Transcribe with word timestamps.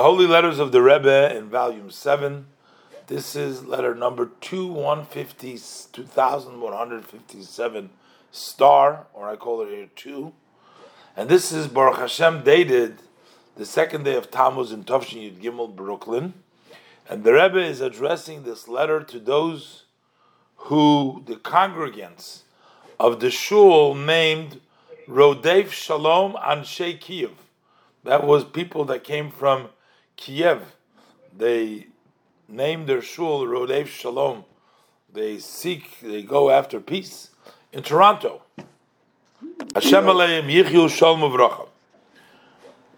Holy 0.00 0.28
Letters 0.28 0.60
of 0.60 0.70
the 0.70 0.80
Rebbe 0.80 1.36
in 1.36 1.48
Volume 1.48 1.90
7. 1.90 2.46
This 3.08 3.34
is 3.34 3.64
letter 3.64 3.96
number 3.96 4.30
2150, 4.40 5.58
2157 5.92 7.90
star, 8.30 9.08
or 9.12 9.28
I 9.28 9.34
call 9.34 9.60
it 9.62 9.70
here 9.70 9.88
2. 9.96 10.32
And 11.16 11.28
this 11.28 11.50
is 11.50 11.66
Baruch 11.66 11.98
Hashem 11.98 12.44
dated 12.44 13.02
the 13.56 13.66
second 13.66 14.04
day 14.04 14.14
of 14.14 14.30
Tammuz 14.30 14.70
in 14.70 14.84
Tovshin 14.84 15.32
Yud 15.32 15.42
Gimel, 15.42 15.74
Brooklyn. 15.74 16.34
And 17.10 17.24
the 17.24 17.32
Rebbe 17.32 17.58
is 17.58 17.80
addressing 17.80 18.44
this 18.44 18.68
letter 18.68 19.02
to 19.02 19.18
those 19.18 19.82
who, 20.58 21.24
the 21.26 21.34
congregants 21.34 22.42
of 23.00 23.18
the 23.18 23.32
shul 23.32 23.96
named 23.96 24.60
Rodef 25.08 25.72
Shalom 25.72 26.34
Anshei 26.34 27.00
Kiev. 27.00 27.32
That 28.04 28.24
was 28.24 28.44
people 28.44 28.84
that 28.84 29.02
came 29.02 29.32
from 29.32 29.70
Kiev. 30.18 30.74
They 31.36 31.86
name 32.48 32.86
their 32.86 33.00
shul 33.00 33.46
Rodef 33.46 33.86
Shalom. 33.86 34.44
They 35.10 35.38
seek, 35.38 36.00
they 36.00 36.22
go 36.22 36.50
after 36.50 36.80
peace 36.80 37.30
in 37.72 37.82
Toronto. 37.82 38.42
Hashem 39.74 40.04
Aleim 40.04 40.48
Yichyu 40.50 40.90
Shalom 40.90 41.20
Uvracha. 41.20 41.68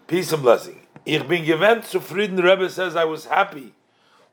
Peace 0.07 0.33
and 0.33 0.41
blessing. 0.41 0.81
Ich 1.05 1.25
bin 1.27 1.45
zufrieden. 1.45 2.35
The 2.35 2.43
Rebbe 2.43 2.69
says, 2.69 2.95
I 2.95 3.05
was 3.05 3.25
happy 3.25 3.73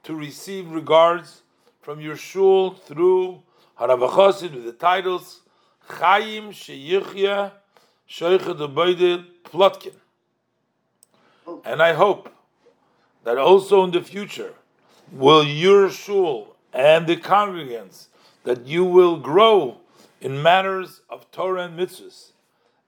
to 0.04 0.14
receive 0.14 0.70
regards 0.70 1.42
from 1.82 2.00
your 2.00 2.16
shul 2.16 2.72
through 2.72 3.42
Haravachosid 3.78 4.54
with 4.54 4.64
the 4.64 4.72
titles 4.72 5.42
Chaim 5.88 6.50
Sheyichya 6.50 7.52
Debeide 8.10 9.26
Plotkin. 9.44 9.94
And 11.64 11.82
I 11.82 11.92
hope 11.92 12.32
that 13.24 13.38
also 13.38 13.84
in 13.84 13.90
the 13.90 14.02
future 14.02 14.54
will 15.12 15.44
your 15.44 15.90
shul 15.90 16.56
and 16.72 17.06
the 17.06 17.16
congregants 17.16 18.06
that 18.44 18.66
you 18.66 18.84
will 18.84 19.16
grow 19.16 19.78
in 20.20 20.42
matters 20.42 21.00
of 21.08 21.30
Torah 21.30 21.64
and 21.64 21.78
mitzvahs, 21.78 22.32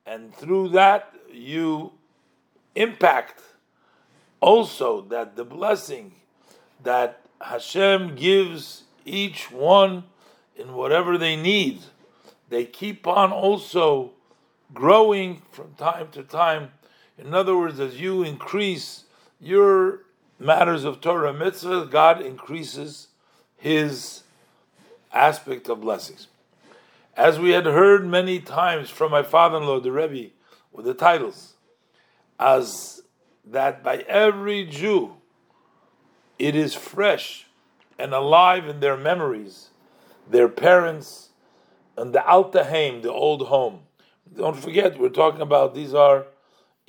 and 0.04 0.34
through 0.34 0.68
that 0.70 1.14
you 1.32 1.92
impact 2.74 3.42
also 4.40 5.02
that 5.02 5.36
the 5.36 5.44
blessing 5.44 6.12
that 6.82 7.20
Hashem 7.40 8.16
gives 8.16 8.84
each 9.04 9.50
one 9.50 10.04
in 10.56 10.74
whatever 10.74 11.16
they 11.16 11.36
need, 11.36 11.80
they 12.48 12.64
keep 12.64 13.06
on 13.06 13.32
also 13.32 14.12
growing 14.74 15.42
from 15.50 15.74
time 15.74 16.08
to 16.12 16.22
time. 16.22 16.70
In 17.18 17.34
other 17.34 17.56
words, 17.56 17.80
as 17.80 18.00
you 18.00 18.22
increase 18.22 19.04
your 19.40 20.00
matters 20.40 20.84
of 20.84 21.00
Torah 21.00 21.34
mitzvah, 21.34 21.86
God 21.86 22.22
increases 22.22 23.08
His 23.56 24.22
aspect 25.12 25.68
of 25.68 25.82
blessings. 25.82 26.28
As 27.16 27.38
we 27.38 27.50
had 27.50 27.66
heard 27.66 28.06
many 28.06 28.40
times 28.40 28.88
from 28.88 29.10
my 29.10 29.22
father-in-law, 29.22 29.80
the 29.80 29.92
Rebbe, 29.92 30.30
with 30.72 30.86
the 30.86 30.94
titles, 30.94 31.54
as 32.38 33.02
that 33.44 33.82
by 33.82 33.98
every 34.08 34.64
Jew, 34.64 35.16
it 36.38 36.56
is 36.56 36.74
fresh 36.74 37.46
and 37.98 38.14
alive 38.14 38.66
in 38.66 38.80
their 38.80 38.96
memories, 38.96 39.68
their 40.28 40.48
parents, 40.48 41.28
and 41.98 42.14
the 42.14 42.20
Altaheim, 42.20 43.02
the 43.02 43.12
old 43.12 43.48
home. 43.48 43.80
Don't 44.34 44.56
forget, 44.56 44.98
we're 44.98 45.10
talking 45.10 45.42
about 45.42 45.74
these 45.74 45.92
are 45.92 46.26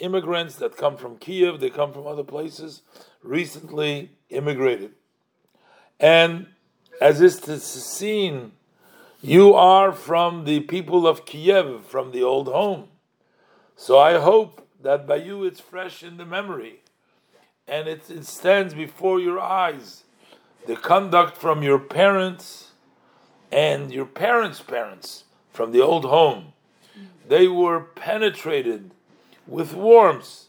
immigrants 0.02 0.56
that 0.56 0.76
come 0.76 0.98
from 0.98 1.18
Kiev, 1.18 1.60
they 1.60 1.70
come 1.70 1.94
from 1.94 2.08
other 2.08 2.24
places, 2.24 2.82
recently 3.24 4.12
immigrated. 4.30 4.92
And 6.00 6.48
as 7.00 7.22
is 7.22 7.40
seen, 7.64 8.54
you 9.22 9.54
are 9.54 9.92
from 9.92 10.46
the 10.46 10.62
people 10.62 11.08
of 11.08 11.26
Kiev, 11.26 11.86
from 11.86 12.12
the 12.12 12.24
old 12.24 12.48
home. 12.48 12.88
So 13.76 14.00
I 14.00 14.20
hope 14.20 14.68
that 14.82 15.08
by 15.08 15.18
you 15.18 15.44
it's 15.44 15.60
fresh 15.60 16.04
in 16.04 16.18
the 16.18 16.26
memory 16.26 16.82
and 17.68 17.88
it, 17.88 18.10
it 18.10 18.26
stands 18.26 18.74
before 18.74 19.20
your 19.20 19.40
eyes. 19.40 20.04
The 20.68 20.76
conduct 20.76 21.38
from 21.38 21.64
your 21.64 21.80
parents 21.80 22.72
and 23.52 23.92
your 23.92 24.06
parents' 24.06 24.62
parents 24.62 25.24
from 25.52 25.72
the 25.72 25.82
old 25.82 26.06
home. 26.06 26.54
They 27.28 27.48
were 27.48 27.80
penetrated 27.80 28.92
with 29.52 29.74
warmth 29.74 30.46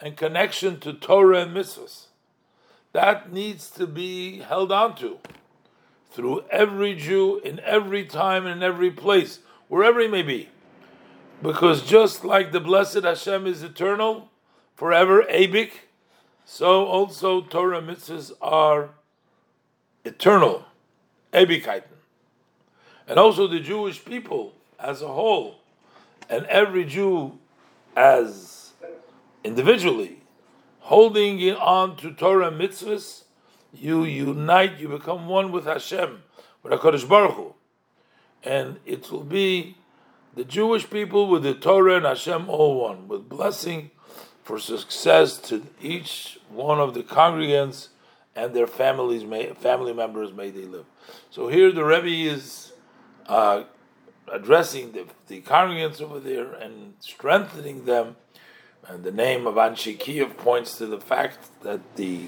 and 0.00 0.16
connection 0.16 0.78
to 0.78 0.92
Torah 0.92 1.40
and 1.40 1.54
mitzvahs. 1.54 2.06
That 2.92 3.32
needs 3.32 3.68
to 3.72 3.86
be 3.86 4.38
held 4.38 4.70
on 4.70 4.94
to 4.96 5.18
through 6.12 6.44
every 6.50 6.94
Jew 6.94 7.40
in 7.40 7.58
every 7.60 8.04
time 8.04 8.46
and 8.46 8.62
in 8.62 8.62
every 8.62 8.92
place, 8.92 9.40
wherever 9.66 9.98
he 9.98 10.06
may 10.06 10.22
be. 10.22 10.48
Because 11.42 11.82
just 11.82 12.24
like 12.24 12.52
the 12.52 12.60
blessed 12.60 13.02
Hashem 13.02 13.48
is 13.48 13.64
eternal, 13.64 14.30
forever, 14.76 15.24
Abik, 15.24 15.70
so 16.44 16.84
also 16.84 17.40
Torah 17.40 17.82
mitzvahs 17.82 18.30
are 18.40 18.90
eternal, 20.04 20.64
Abikaiten. 21.32 21.82
And 23.08 23.18
also 23.18 23.48
the 23.48 23.58
Jewish 23.58 24.04
people 24.04 24.54
as 24.78 25.02
a 25.02 25.08
whole, 25.08 25.56
and 26.30 26.46
every 26.46 26.84
Jew 26.84 27.40
as 27.96 28.72
individually, 29.42 30.22
holding 30.80 31.50
on 31.52 31.96
to 31.96 32.12
Torah 32.12 32.50
mitzvahs, 32.50 33.24
you 33.72 34.04
unite, 34.04 34.78
you 34.78 34.88
become 34.88 35.26
one 35.26 35.52
with 35.52 35.64
Hashem, 35.64 36.22
with 36.62 36.72
HaKadosh 36.72 37.08
Baruch 37.08 37.34
Hu. 37.34 37.54
And 38.42 38.78
it 38.84 39.10
will 39.10 39.24
be 39.24 39.76
the 40.34 40.44
Jewish 40.44 40.88
people 40.88 41.28
with 41.28 41.42
the 41.42 41.54
Torah 41.54 41.96
and 41.96 42.06
Hashem 42.06 42.48
all 42.48 42.80
one, 42.80 43.08
with 43.08 43.28
blessing 43.28 43.90
for 44.42 44.58
success 44.58 45.38
to 45.38 45.66
each 45.80 46.38
one 46.50 46.78
of 46.78 46.94
the 46.94 47.02
congregants 47.02 47.88
and 48.36 48.52
their 48.52 48.66
families, 48.66 49.24
may, 49.24 49.52
family 49.54 49.92
members, 49.92 50.32
may 50.32 50.50
they 50.50 50.64
live. 50.64 50.84
So 51.30 51.48
here 51.48 51.72
the 51.72 51.84
Rebbe 51.84 52.34
is 52.34 52.72
uh, 53.26 53.64
addressing 54.32 54.92
the, 54.92 55.06
the 55.28 55.40
congregants 55.42 56.00
over 56.00 56.20
there 56.20 56.52
and 56.52 56.94
strengthening 57.00 57.84
them. 57.84 58.16
And 58.86 59.02
the 59.02 59.12
name 59.12 59.46
of 59.46 59.54
Anshei 59.54 59.98
Kiev 59.98 60.36
points 60.36 60.76
to 60.78 60.86
the 60.86 61.00
fact 61.00 61.38
that 61.62 61.96
the 61.96 62.26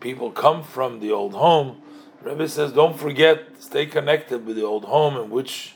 people 0.00 0.30
come 0.30 0.62
from 0.62 1.00
the 1.00 1.12
old 1.12 1.34
home. 1.34 1.82
Rebbe 2.22 2.48
says, 2.48 2.72
don't 2.72 2.98
forget, 2.98 3.44
stay 3.58 3.86
connected 3.86 4.46
with 4.46 4.56
the 4.56 4.64
old 4.64 4.86
home 4.86 5.16
in 5.16 5.30
which 5.30 5.74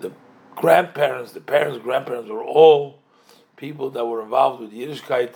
the 0.00 0.12
grandparents, 0.54 1.32
the 1.32 1.40
parents, 1.40 1.82
grandparents 1.82 2.30
were 2.30 2.44
all 2.44 2.98
people 3.56 3.90
that 3.90 4.04
were 4.04 4.22
involved 4.22 4.60
with 4.60 4.72
Yiddishkeit. 4.72 5.34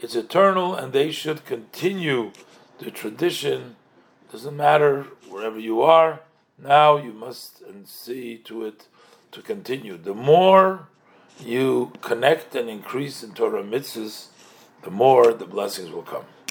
It's 0.00 0.16
eternal, 0.16 0.74
and 0.74 0.92
they 0.92 1.10
should 1.10 1.44
continue 1.44 2.32
the 2.78 2.90
tradition. 2.90 3.76
Doesn't 4.32 4.56
matter 4.56 5.02
wherever 5.28 5.58
you 5.58 5.82
are. 5.82 6.20
Now 6.62 6.96
you 6.96 7.12
must 7.12 7.62
see 7.86 8.38
to 8.44 8.66
it 8.66 8.86
to 9.32 9.42
continue. 9.42 9.96
The 9.96 10.14
more 10.14 10.86
you 11.40 11.92
connect 12.02 12.54
and 12.54 12.68
increase 12.68 13.24
in 13.24 13.34
Torah 13.34 13.64
mitzvahs, 13.64 14.28
the 14.82 14.90
more 14.90 15.32
the 15.32 15.46
blessings 15.46 15.90
will 15.90 16.02
come. 16.02 16.24